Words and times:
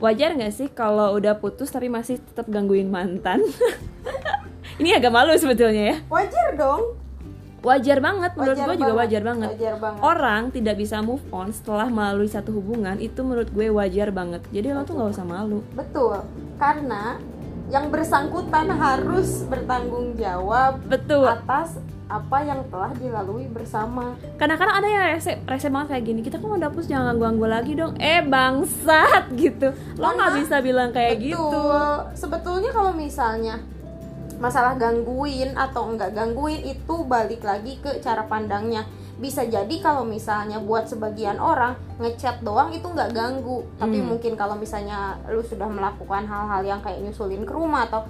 wajar 0.00 0.34
nggak 0.34 0.52
sih 0.52 0.68
kalau 0.72 1.14
udah 1.14 1.36
putus 1.38 1.68
tapi 1.68 1.92
masih 1.92 2.18
tetap 2.18 2.48
gangguin 2.48 2.88
mantan? 2.88 3.44
Ini 4.80 4.96
agak 4.96 5.12
malu 5.12 5.36
sebetulnya 5.36 5.94
ya. 5.94 5.96
Wajar 6.08 6.56
dong. 6.56 6.96
Wajar 7.60 8.00
banget 8.00 8.32
menurut 8.40 8.56
Wajar 8.56 8.66
gue 8.72 8.76
juga 8.80 8.94
wajar 8.96 9.22
banget. 9.22 9.50
Wajar 9.52 9.74
banget. 9.76 10.00
orang 10.00 10.42
tidak 10.48 10.74
bisa 10.80 10.96
move 11.04 11.20
on 11.28 11.52
setelah 11.52 11.92
melalui 11.92 12.24
satu 12.32 12.56
hubungan 12.56 12.96
itu 12.96 13.20
menurut 13.20 13.52
gue 13.52 13.68
wajar 13.68 14.08
banget. 14.08 14.40
Jadi 14.48 14.72
lo 14.72 14.80
tuh 14.88 14.96
nggak 14.96 15.12
usah 15.12 15.26
malu. 15.28 15.60
Betul. 15.76 16.24
Karena 16.56 17.20
yang 17.68 17.92
bersangkutan 17.92 18.72
harus 18.72 19.44
bertanggung 19.44 20.16
jawab 20.16 20.80
betul. 20.88 21.28
atas 21.28 21.76
apa 22.10 22.42
yang 22.42 22.66
telah 22.66 22.90
dilalui 22.92 23.46
bersama 23.46 24.18
kadang-kadang 24.34 24.76
ada 24.76 24.88
yang 24.90 25.04
rese, 25.08 25.38
rese 25.46 25.70
banget 25.70 25.94
kayak 25.94 26.04
gini 26.04 26.20
kita 26.20 26.36
kok 26.36 26.44
mau 26.44 26.58
dapus 26.58 26.84
jangan 26.84 27.14
ganggu 27.14 27.46
lagi 27.46 27.72
dong 27.72 27.94
eh 27.96 28.18
bangsat 28.20 29.30
gitu 29.38 29.70
lo 29.94 30.10
nggak 30.10 30.18
Karena- 30.26 30.38
bisa 30.42 30.56
bilang 30.58 30.90
kayak 30.90 31.14
gitu 31.16 31.38
Betul. 31.38 31.94
Sebetulnya 32.12 32.70
kalau 32.70 32.90
misalnya 32.90 33.62
masalah 34.36 34.74
gangguin 34.74 35.52
atau 35.52 35.86
enggak 35.86 36.10
gangguin 36.10 36.64
itu 36.66 36.94
balik 37.04 37.40
lagi 37.40 37.76
ke 37.76 38.00
cara 38.00 38.24
pandangnya. 38.24 38.88
Bisa 39.16 39.44
jadi 39.44 39.74
kalau 39.78 40.00
misalnya 40.02 40.56
buat 40.58 40.88
sebagian 40.88 41.36
orang 41.36 41.76
ngechat 41.98 42.40
doang 42.40 42.72
itu 42.72 42.88
nggak 42.88 43.12
ganggu, 43.12 43.68
tapi 43.76 44.00
Hmm. 44.00 44.08
mungkin 44.08 44.32
kalau 44.32 44.56
misalnya 44.56 45.20
lu 45.28 45.44
sudah 45.44 45.68
melakukan 45.68 46.24
hal-hal 46.24 46.64
yang 46.64 46.80
kayak 46.80 47.04
nyusulin 47.04 47.44
ke 47.44 47.52
rumah 47.52 47.84
atau 47.84 48.08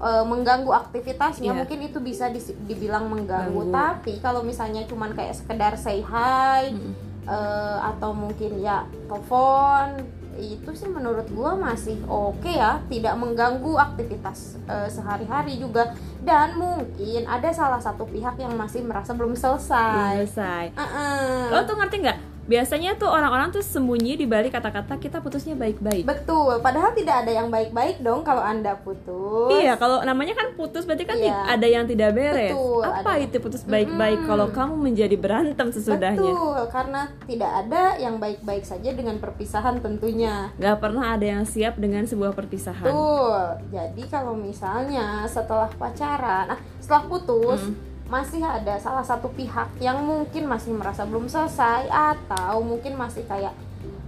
e, 0.00 0.10
mengganggu 0.22 0.72
aktivitasnya 0.72 1.46
Iya. 1.46 1.58
mungkin 1.58 1.78
itu 1.82 1.98
bisa 1.98 2.26
dis- 2.28 2.56
dibilang 2.60 3.06
mengganggu. 3.06 3.52
Ganggu. 3.60 3.70
Tapi 3.70 4.12
kalau 4.18 4.40
misalnya 4.40 4.82
cuman 4.84 5.12
kayak 5.12 5.34
sekedar 5.34 5.76
say 5.76 6.00
hi 6.00 6.70
Mm-mm. 6.70 6.92
eh, 7.22 7.78
atau 7.86 8.10
mungkin 8.10 8.58
ya 8.58 8.82
telepon 9.04 10.02
itu 10.32 10.70
sih 10.72 10.88
menurut 10.88 11.28
gua 11.28 11.52
masih 11.52 12.00
oke 12.02 12.48
ya 12.48 12.80
tidak 12.86 13.12
mengganggu 13.14 13.76
aktivitas 13.76 14.56
eh, 14.64 14.88
sehari-hari 14.88 15.56
juga 15.56 15.92
dan 16.20 16.56
mungkin 16.56 17.26
ada 17.26 17.50
salah 17.50 17.76
satu 17.76 18.04
pihak 18.04 18.34
yang 18.36 18.54
masih 18.54 18.80
merasa 18.80 19.12
belum 19.12 19.34
selesai 19.34 20.24
selesai 20.24 20.64
Eh-eh. 20.72 21.44
lo 21.50 21.60
tuh 21.62 21.76
ngerti 21.76 21.96
nggak 22.00 22.18
biasanya 22.50 22.90
tuh 22.94 23.06
orang-orang 23.06 23.48
tuh 23.48 23.62
sembunyi 23.62 24.14
di 24.14 24.26
balik 24.26 24.50
kata-kata 24.50 24.98
kita 24.98 25.18
putusnya 25.18 25.54
baik-baik 25.54 26.02
betul 26.02 26.58
padahal 26.58 26.90
tidak 26.90 27.22
ada 27.22 27.30
yang 27.32 27.46
baik-baik 27.46 28.02
dong 28.02 28.20
kalau 28.20 28.42
anda 28.42 28.74
putus 28.76 29.52
Iya, 29.52 29.76
kalau 29.76 30.02
namanya 30.02 30.34
kan 30.34 30.50
putus 30.52 30.82
berarti 30.82 31.04
kan 31.04 31.14
Iya. 31.16 31.36
ada 31.48 31.66
yang 31.66 31.84
tidak 31.84 32.10
beres. 32.10 32.50
Betul, 32.50 32.82
Apa 32.82 33.10
ada. 33.12 33.20
itu 33.20 33.36
putus 33.38 33.62
baik-baik 33.62 34.18
Mm-mm. 34.18 34.28
kalau 34.28 34.46
kamu 34.48 34.74
menjadi 34.80 35.14
berantem 35.14 35.68
sesudahnya? 35.68 36.18
betul 36.26 36.58
karena 36.68 37.00
tidak 37.22 37.50
ada 37.56 37.82
yang 37.96 38.16
baik-baik 38.16 38.64
saja 38.64 38.90
dengan 38.90 39.16
perpisahan 39.16 39.78
tentunya 39.78 40.50
Gak 40.56 40.80
pernah 40.80 41.14
ada 41.14 41.26
yang 41.28 41.44
siap 41.44 41.76
dengan 41.76 42.02
sebuah 42.02 42.32
perpisahan. 42.32 42.82
Betul. 42.82 43.42
Jadi 43.70 44.02
kalau 44.06 44.34
misalnya 44.34 45.22
setelah 45.26 45.70
pacaran, 45.70 46.48
nah 46.48 46.60
setelah 46.78 47.04
putus 47.06 47.60
Hmm. 47.62 47.89
Masih 48.10 48.42
ada 48.42 48.74
salah 48.82 49.06
satu 49.06 49.30
pihak 49.30 49.78
yang 49.78 50.02
mungkin 50.02 50.50
masih 50.50 50.74
merasa 50.74 51.06
belum 51.06 51.30
selesai 51.30 51.86
atau 51.86 52.58
mungkin 52.58 52.98
masih 52.98 53.22
kayak 53.22 53.54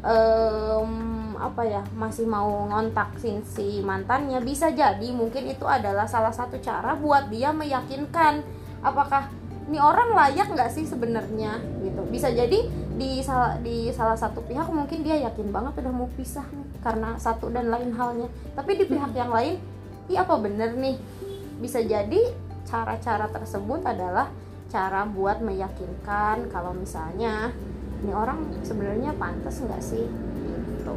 em, 0.03 0.91
apa 1.39 1.63
ya 1.63 1.83
masih 1.95 2.27
mau 2.27 2.67
ngontak 2.67 3.15
si, 3.23 3.39
si 3.47 3.79
mantannya. 3.87 4.43
Bisa 4.43 4.75
jadi 4.75 5.09
mungkin 5.15 5.47
itu 5.47 5.63
adalah 5.63 6.11
salah 6.11 6.35
satu 6.35 6.59
cara 6.59 6.99
buat 6.99 7.31
dia 7.31 7.55
meyakinkan 7.55 8.43
apakah 8.83 9.31
ini 9.71 9.79
orang 9.79 10.11
layak 10.19 10.51
nggak 10.51 10.75
sih 10.75 10.83
sebenarnya 10.83 11.63
gitu. 11.87 12.03
Bisa 12.11 12.35
jadi 12.35 12.59
di 12.99 13.23
salah 13.23 13.55
di 13.63 13.95
salah 13.95 14.19
satu 14.19 14.43
pihak 14.43 14.67
mungkin 14.67 15.07
dia 15.07 15.15
yakin 15.31 15.55
banget 15.55 15.79
udah 15.79 15.95
mau 15.95 16.11
pisah 16.19 16.45
nih 16.51 16.67
karena 16.83 17.15
satu 17.23 17.55
dan 17.55 17.71
lain 17.71 17.95
halnya. 17.95 18.27
Tapi 18.59 18.83
di 18.83 18.85
pihak 18.91 19.15
yang 19.15 19.31
lain 19.31 19.63
iya 20.11 20.27
apa 20.27 20.35
bener 20.43 20.75
nih? 20.75 20.99
Bisa 21.63 21.79
jadi 21.79 22.42
cara-cara 22.67 23.27
tersebut 23.29 23.81
adalah 23.85 24.29
cara 24.73 25.05
buat 25.05 25.45
meyakinkan 25.45 26.49
kalau 26.49 26.73
misalnya 26.73 27.53
ini 28.03 28.13
orang 28.17 28.41
sebenarnya 28.65 29.13
pantas 29.21 29.61
nggak 29.61 29.83
sih 29.85 30.07
gitu 30.81 30.95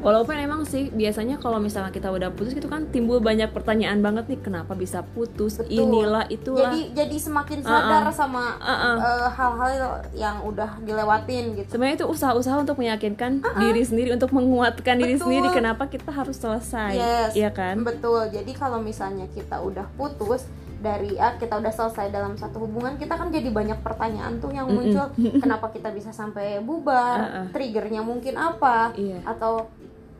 Walaupun 0.00 0.32
emang 0.32 0.64
sih 0.64 0.88
biasanya 0.88 1.36
kalau 1.36 1.60
misalnya 1.60 1.92
kita 1.92 2.08
udah 2.08 2.32
putus 2.32 2.56
gitu 2.56 2.72
kan 2.72 2.88
timbul 2.88 3.20
banyak 3.20 3.52
pertanyaan 3.52 4.00
banget 4.00 4.32
nih 4.32 4.40
kenapa 4.40 4.72
bisa 4.72 5.04
putus 5.04 5.60
Betul. 5.60 5.76
inilah 5.76 6.24
itulah. 6.32 6.72
jadi 6.72 7.04
jadi 7.04 7.16
semakin 7.20 7.60
sadar 7.60 8.08
Uh-uh. 8.08 8.16
sama 8.16 8.56
Uh-uh. 8.64 8.96
eh, 8.96 9.28
hal-hal 9.28 9.70
yang 10.16 10.36
udah 10.40 10.80
dilewatin 10.88 11.52
gitu 11.52 11.68
Sebenarnya 11.76 12.00
itu 12.00 12.08
usaha-usaha 12.08 12.64
untuk 12.64 12.80
meyakinkan 12.80 13.44
diri 13.60 13.82
sendiri 13.84 14.16
untuk 14.16 14.32
menguatkan 14.32 14.96
diri 14.96 15.20
Betul. 15.20 15.24
sendiri 15.28 15.48
kenapa 15.52 15.84
kita 15.92 16.08
harus 16.08 16.40
selesai. 16.40 16.92
Yes, 16.96 17.30
Iya 17.36 17.52
kan? 17.52 17.84
Betul. 17.84 18.32
Jadi 18.32 18.56
kalau 18.56 18.80
misalnya 18.80 19.28
kita 19.36 19.60
udah 19.60 19.84
putus 20.00 20.48
dari 20.80 21.14
ah, 21.20 21.36
kita 21.36 21.60
udah 21.60 21.70
selesai 21.70 22.08
dalam 22.08 22.34
satu 22.40 22.64
hubungan, 22.64 22.96
kita 22.96 23.14
kan 23.14 23.28
jadi 23.28 23.52
banyak 23.52 23.84
pertanyaan 23.84 24.40
tuh 24.40 24.50
yang 24.50 24.66
muncul. 24.66 25.12
Kenapa 25.44 25.68
kita 25.70 25.92
bisa 25.92 26.10
sampai 26.10 26.58
bubar? 26.64 27.18
Uh-uh. 27.20 27.46
Triggernya 27.52 28.00
mungkin 28.00 28.40
apa? 28.40 28.96
Iya. 28.96 29.20
Atau 29.28 29.68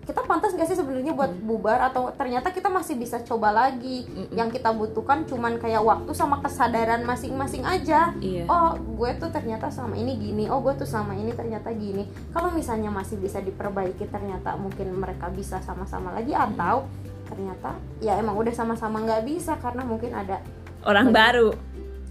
kita 0.01 0.27
pantas 0.27 0.57
gak 0.59 0.67
sih 0.67 0.75
sebenarnya 0.75 1.15
buat 1.15 1.31
bubar 1.39 1.79
atau 1.87 2.11
ternyata 2.11 2.51
kita 2.51 2.67
masih 2.67 2.99
bisa 2.99 3.23
coba 3.23 3.55
lagi 3.55 4.09
yang 4.35 4.51
kita 4.51 4.75
butuhkan 4.75 5.23
cuman 5.23 5.61
kayak 5.63 5.85
waktu 5.87 6.11
sama 6.17 6.43
kesadaran 6.43 7.07
masing-masing 7.07 7.63
aja 7.63 8.11
Iya. 8.19 8.49
oh 8.51 8.75
gue 8.75 9.11
tuh 9.23 9.31
ternyata 9.31 9.71
selama 9.71 9.95
ini 9.95 10.19
gini 10.19 10.45
oh 10.51 10.59
gue 10.67 10.75
tuh 10.75 10.89
selama 10.89 11.15
ini 11.15 11.31
ternyata 11.31 11.71
gini 11.71 12.11
kalau 12.35 12.51
misalnya 12.51 12.91
masih 12.91 13.23
bisa 13.23 13.39
diperbaiki 13.39 14.09
ternyata 14.11 14.59
mungkin 14.59 14.99
mereka 14.99 15.31
bisa 15.31 15.63
sama-sama 15.63 16.11
lagi 16.11 16.35
atau 16.35 16.91
ternyata 17.31 17.71
ya 17.99 18.15
emang 18.15 18.35
udah 18.35 18.51
sama-sama 18.51 18.99
nggak 19.01 19.23
bisa 19.25 19.55
karena 19.57 19.83
mungkin 19.83 20.11
ada 20.13 20.43
Orang 20.83 21.09
baru. 21.11 21.55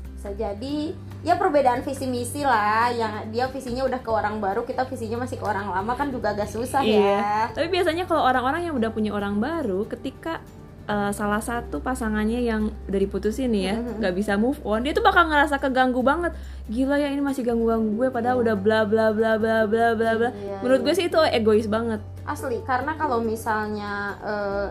bisa 0.10 0.32
jadi 0.32 0.92
ya 1.20 1.36
perbedaan 1.36 1.80
visi 1.80 2.04
misi 2.06 2.42
lah 2.42 2.88
yang 2.90 3.28
dia 3.28 3.48
visinya 3.48 3.84
udah 3.84 3.98
ke 3.98 4.08
orang 4.08 4.38
baru 4.38 4.64
kita 4.64 4.84
visinya 4.86 5.20
masih 5.20 5.36
ke 5.36 5.46
orang 5.46 5.68
lama 5.68 5.94
kan 5.94 6.08
juga 6.08 6.32
agak 6.32 6.48
susah 6.48 6.80
ya 6.80 6.96
Iya. 6.96 7.24
Tapi 7.52 7.68
biasanya 7.68 8.04
kalau 8.04 8.24
orang-orang 8.24 8.64
yang 8.64 8.76
udah 8.76 8.88
punya 8.90 9.12
orang 9.12 9.36
baru, 9.38 9.84
ketika 9.86 10.40
uh, 10.86 11.12
salah 11.12 11.40
satu 11.40 11.80
pasangannya 11.80 12.40
yang 12.42 12.62
udah 12.86 13.00
diputusin 13.00 13.48
nih 13.48 13.64
ya, 13.66 13.76
Mhm. 13.76 13.96
nggak 13.98 14.14
bisa 14.14 14.34
move 14.36 14.60
on, 14.62 14.82
dia 14.82 14.92
tuh 14.92 15.02
bakal 15.02 15.24
ngerasa 15.26 15.56
keganggu 15.58 16.00
banget. 16.02 16.36
Gila 16.66 16.96
ya 16.96 17.08
ini 17.08 17.20
masih 17.20 17.42
ganggu-ganggu 17.42 17.96
gue, 17.96 18.08
padahal 18.10 18.40
udah 18.40 18.56
bla 18.56 18.84
bla 18.84 19.10
bla 19.10 19.36
bla 19.36 19.64
bla 19.66 19.88
bla 19.94 20.12
bla. 20.16 20.30
Iya, 20.32 20.60
Menurut 20.60 20.80
iya. 20.80 20.86
gue 20.86 20.94
sih 20.96 21.06
itu 21.06 21.20
egois 21.30 21.68
banget. 21.68 22.00
asli 22.22 22.62
karena 22.62 22.94
kalau 22.94 23.18
misalnya 23.20 23.92
eh, 24.22 24.68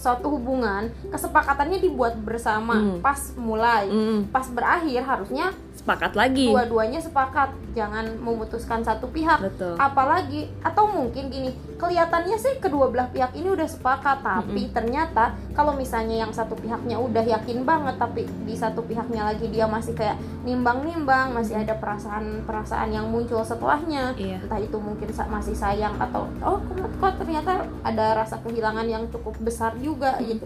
suatu 0.00 0.32
hubungan 0.32 0.88
kesepakatannya 1.06 1.76
dibuat 1.78 2.16
bersama 2.16 2.72
Hmm. 2.72 2.98
pas 2.98 3.20
mulai 3.36 3.84
Mm, 3.86 4.32
pas 4.32 4.48
berakhir 4.48 5.04
harusnya 5.04 5.52
sepakat 5.80 6.12
lagi. 6.12 6.52
dua-duanya 6.52 7.00
sepakat 7.00 7.56
jangan 7.72 8.04
memutuskan 8.20 8.84
satu 8.84 9.08
pihak 9.08 9.40
Betul. 9.40 9.80
apalagi 9.80 10.52
atau 10.60 10.84
mungkin 10.84 11.32
gini 11.32 11.50
kelihatannya 11.80 12.36
sih 12.36 12.60
kedua 12.60 12.92
belah 12.92 13.08
pihak 13.08 13.32
ini 13.32 13.48
udah 13.48 13.64
sepakat 13.64 14.20
tapi 14.20 14.68
ternyata 14.68 15.32
kalau 15.56 15.72
misalnya 15.72 16.20
yang 16.20 16.28
satu 16.28 16.52
pihaknya 16.52 17.00
udah 17.00 17.24
yakin 17.24 17.64
banget 17.64 17.96
tapi 17.96 18.28
di 18.44 18.52
satu 18.52 18.84
pihaknya 18.84 19.32
lagi 19.32 19.48
dia 19.48 19.64
masih 19.64 19.96
kayak 19.96 20.20
nimbang-nimbang 20.44 21.32
masih 21.32 21.56
ada 21.56 21.72
perasaan-perasaan 21.80 22.92
yang 22.92 23.08
muncul 23.08 23.40
setelahnya 23.40 24.12
Iya. 24.20 24.44
entah 24.44 24.60
itu 24.60 24.76
mungkin 24.76 25.08
masih 25.32 25.56
sayang 25.56 25.96
atau 25.96 26.28
oh 26.44 26.60
kok, 26.60 26.90
kok 27.00 27.12
ternyata 27.24 27.64
ada 27.80 28.20
rasa 28.20 28.36
kehilangan 28.44 28.84
yang 28.84 29.08
cukup 29.08 29.40
besar 29.40 29.72
juga 29.80 30.20
gitu 30.20 30.44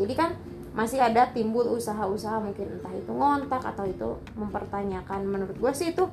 jadi 0.00 0.14
kan 0.16 0.30
masih 0.70 0.98
ada 0.98 1.26
timbul 1.28 1.66
usaha-usaha 1.68 2.38
mungkin 2.38 2.66
entah 2.70 2.92
itu 2.92 3.10
ngontak 3.10 3.62
atau 3.64 3.84
itu 3.84 4.08
mempertanyakan 4.34 5.20
menurut 5.24 5.54
gue 5.54 5.72
sih 5.72 5.90
itu 5.90 6.06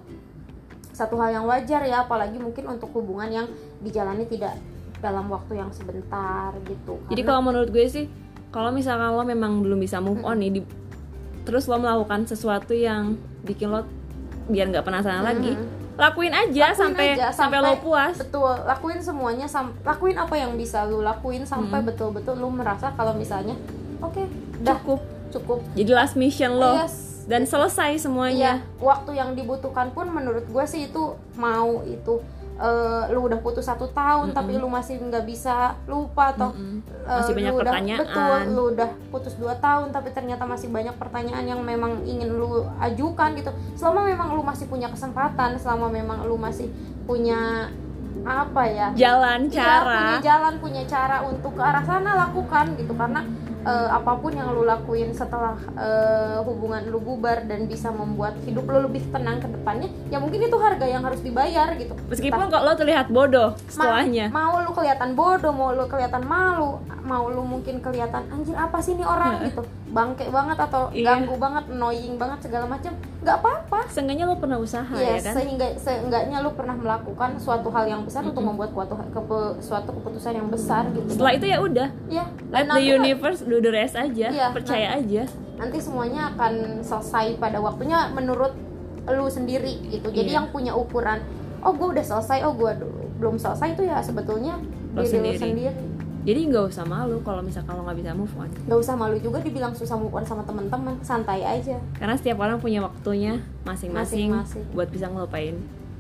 satu 0.90 1.14
hal 1.16 1.30
yang 1.32 1.46
wajar 1.46 1.82
ya 1.84 2.02
apalagi 2.02 2.38
mungkin 2.38 2.66
untuk 2.68 2.90
hubungan 2.92 3.30
yang 3.30 3.48
dijalani 3.80 4.26
tidak 4.26 4.58
dalam 4.98 5.28
waktu 5.28 5.54
yang 5.56 5.70
sebentar 5.70 6.50
gitu 6.64 6.98
Jadi 7.06 7.14
Karena- 7.14 7.28
kalau 7.28 7.42
menurut 7.44 7.70
gue 7.70 7.86
sih, 7.86 8.06
kalau 8.50 8.74
misalkan 8.74 9.14
lo 9.14 9.22
memang 9.22 9.62
belum 9.62 9.78
bisa 9.78 10.00
move 10.00 10.22
on 10.22 10.38
nih, 10.38 10.52
di- 10.52 10.70
terus 11.44 11.66
lo 11.66 11.78
melakukan 11.78 12.26
sesuatu 12.26 12.74
yang 12.74 13.14
bikin 13.44 13.70
lo 13.70 13.86
biar 14.48 14.68
nggak 14.68 14.82
penasaran 14.82 15.22
lagi, 15.22 15.54
lakuin 15.94 16.34
aja 16.34 16.50
Lakuin 16.68 16.82
sampai 16.82 17.08
aja, 17.14 17.30
sampai 17.30 17.60
lo 17.60 17.78
puas. 17.78 18.18
betul 18.18 18.58
lakuin 18.64 18.98
semuanya 18.98 19.46
sam- 19.46 19.78
lakuin 19.82 20.16
apa 20.16 20.34
yang 20.34 20.54
bisa 20.54 20.82
lu 20.84 21.00
lakuin 21.00 21.44
sampai 21.44 21.78
Hmm. 21.78 21.88
betul-betul 21.88 22.34
lu 22.36 22.50
merasa 22.50 22.90
kalau 22.92 23.14
misalnya 23.14 23.54
oke 24.00 24.26
Cukup. 24.60 25.00
cukup 25.28 25.60
Jadi 25.74 25.92
last 25.92 26.16
mission 26.16 26.54
lo 26.54 26.72
Yes. 26.78 27.26
dan 27.26 27.44
selesai 27.44 28.00
semuanya. 28.00 28.64
Iya, 28.64 28.80
waktu 28.80 29.12
yang 29.14 29.34
dibutuhkan 29.34 29.92
pun 29.92 30.08
menurut 30.08 30.46
gue 30.46 30.66
sih 30.66 30.88
itu 30.88 31.04
mau 31.36 31.84
itu 31.84 32.24
eh, 32.56 33.04
lu 33.12 33.22
udah 33.24 33.38
putus 33.38 33.62
satu 33.64 33.86
tahun 33.88 34.32
tapi 34.32 34.56
lu 34.56 34.66
masih 34.68 34.98
nggak 34.98 35.24
bisa 35.24 35.78
lupa 35.86 36.32
atau 36.32 36.50
Mm-mm. 36.50 36.82
eh, 37.04 37.14
Masih 37.14 37.34
banyak 37.34 37.46
lu 37.46 37.56
udah- 37.56 37.66
pertanyaan. 37.70 38.00
betul, 38.02 38.38
lu 38.50 38.64
udah 38.72 38.90
putus 39.10 39.34
dua 39.36 39.54
tahun 39.58 39.92
tapi 39.92 40.10
ternyata 40.10 40.42
masih 40.44 40.66
banyak 40.68 40.96
pertanyaan 40.96 41.46
yang 41.46 41.62
memang 41.62 42.02
ingin 42.04 42.32
lu 42.32 42.48
ajukan 42.80 43.36
gitu. 43.36 43.52
Selama 43.76 44.02
memang 44.04 44.32
lu 44.32 44.42
masih 44.42 44.66
punya 44.66 44.88
kesempatan, 44.88 45.54
selama 45.56 45.86
memang 45.88 46.24
lu 46.24 46.34
masih 46.34 46.72
punya 47.04 47.70
apa 48.24 48.64
ya 48.66 48.88
jalan 48.94 49.46
Iya, 49.46 49.54
cara 49.54 49.94
punya 49.94 50.18
jalan 50.24 50.54
punya 50.58 50.84
cara 50.86 51.18
untuk 51.22 51.52
ke 51.52 51.62
arah 51.62 51.84
sana 51.84 52.12
lakukan 52.18 52.74
gitu 52.76 52.92
karena 52.92 53.22
eh, 53.60 53.90
apa 53.90 54.12
pun 54.16 54.32
yang 54.32 54.50
lu 54.50 54.64
lakuin 54.64 55.10
setelah 55.12 55.56
eh, 55.74 56.38
hubungan 56.42 56.84
lu 56.86 57.00
bubar 57.00 57.44
dan 57.44 57.66
bisa 57.66 57.90
membuat 57.90 58.36
hidup 58.44 58.66
lu 58.66 58.84
lebih 58.84 59.02
tenang 59.08 59.38
ke 59.38 59.48
depannya 59.48 59.90
ya 60.08 60.18
mungkin 60.18 60.40
itu 60.42 60.58
harga 60.58 60.86
yang 60.86 61.02
harus 61.02 61.20
dibayar 61.20 61.74
gitu. 61.74 61.94
Meskipun 62.06 62.46
kok 62.48 62.62
lo 62.62 62.74
terlihat 62.74 63.08
bodoh 63.08 63.54
Ma- 63.54 63.62
setelahnya. 63.68 64.26
mau 64.30 64.60
lu 64.60 64.72
kelihatan 64.72 65.14
bodoh 65.14 65.52
mau 65.52 65.72
lu 65.72 65.86
kelihatan 65.86 66.24
malu 66.24 66.78
mau 67.02 67.26
lu 67.26 67.40
mungkin 67.42 67.80
kelihatan 67.80 68.28
anjir 68.28 68.54
apa 68.54 68.78
sih 68.78 68.92
ini 68.92 69.02
orang? 69.02 69.48
Gitu. 69.48 69.64
Bangke 69.88 70.28
banget 70.28 70.60
atau 70.60 70.92
Iya. 70.92 71.16
ganggu 71.16 71.40
banget 71.40 71.64
annoying 71.70 72.20
banget 72.20 72.44
segala 72.44 72.68
macam 72.68 72.92
nggak 73.18 73.38
apa-apa. 73.38 73.80
Seenggaknya 73.88 74.26
lo 74.26 74.36
pernah 74.36 74.60
usaha 74.60 74.92
ya 74.92 75.16
ya 75.16 75.24
kan? 75.24 75.34
sehingga 75.34 75.68
seenggaknya 75.78 76.38
lu 76.42 76.52
pernah 76.52 76.76
melakukan 76.76 77.40
suatu 77.40 77.72
hal 77.72 77.88
yang 77.88 78.04
besar 78.04 78.22
untuk 78.22 78.44
membuat 78.44 78.76
suatu 78.76 79.00
kepu- 79.08 79.56
suatu 79.60 79.90
keputusan 79.94 80.36
yang 80.36 80.48
besar 80.48 80.92
gitu. 80.92 81.08
Setelah 81.10 81.34
itu 81.34 81.46
ya 81.46 81.58
udah. 81.58 81.88
Ya 82.08 82.28
let 82.50 82.68
the 82.68 82.84
universe 82.84 83.47
do 83.48 83.58
the 83.58 83.70
rest 83.70 83.96
aja 83.96 84.28
Iya, 84.28 84.48
percaya 84.52 84.88
aja 84.96 85.24
nanti 85.56 85.78
semuanya 85.78 86.30
akan 86.30 86.54
selesai 86.82 87.36
pada 87.36 87.58
waktunya 87.58 88.12
menurut 88.12 88.54
lu 89.08 89.26
sendiri 89.26 89.82
gitu 89.88 90.08
jadi 90.08 90.30
Iya. 90.30 90.38
yang 90.38 90.48
punya 90.48 90.72
ukuran 90.72 91.24
oh 91.60 91.72
gue 91.72 91.88
udah 91.96 92.06
selesai 92.06 92.44
oh 92.44 92.54
gue 92.54 92.72
belum 93.18 93.36
selesai 93.36 93.74
itu 93.74 93.84
ya 93.84 93.98
sebetulnya 94.00 94.60
Lo 94.94 95.00
diri 95.00 95.08
lu 95.08 95.10
sendiri. 95.10 95.38
sendiri 95.40 95.74
jadi 96.22 96.40
nggak 96.46 96.66
usah 96.68 96.84
malu 96.84 97.24
kalau 97.24 97.40
misalkan 97.40 97.72
lo 97.72 97.82
nggak 97.82 97.98
bisa 97.98 98.12
move 98.12 98.36
on 98.36 98.52
nggak 98.52 98.78
usah 98.78 98.94
malu 98.94 99.16
juga 99.18 99.40
dibilang 99.40 99.72
susah 99.72 99.96
move 99.96 100.12
on 100.12 100.22
sama 100.22 100.44
teman-teman 100.44 101.00
santai 101.02 101.42
aja 101.42 101.80
karena 101.96 102.14
setiap 102.14 102.38
orang 102.38 102.60
punya 102.60 102.80
waktunya 102.80 103.40
masing-masing 103.64 104.36
buat 104.72 104.88
bisa 104.88 105.08
ngelupain 105.08 105.56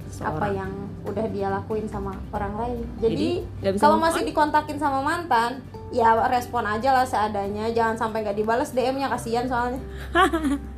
seseorang. 0.07 0.35
apa 0.35 0.47
yang 0.51 0.71
udah 1.03 1.25
dia 1.27 1.47
lakuin 1.47 1.85
sama 1.85 2.11
orang 2.29 2.53
lain 2.55 2.79
jadi, 2.99 3.15
Jadi, 3.15 3.29
bisa 3.71 3.81
kalau 3.81 3.97
masih 3.97 4.21
on? 4.21 4.27
dikontakin 4.27 4.77
sama 4.77 4.99
mantan 4.99 5.63
ya 5.91 6.15
respon 6.27 6.63
aja 6.67 6.93
lah 6.93 7.05
seadanya. 7.07 7.69
Jangan 7.71 7.95
sampai 7.97 8.23
nggak 8.23 8.37
dibalas 8.37 8.75
DM-nya 8.75 9.07
kasihan 9.11 9.47
soalnya 9.47 9.81